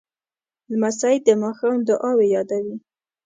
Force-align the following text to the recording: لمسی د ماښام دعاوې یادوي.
لمسی 0.71 1.15
د 1.25 1.27
ماښام 1.43 1.77
دعاوې 1.87 2.27
یادوي. 2.35 2.75